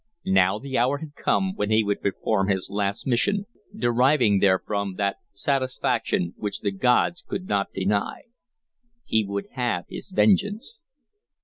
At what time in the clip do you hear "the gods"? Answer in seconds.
6.61-7.21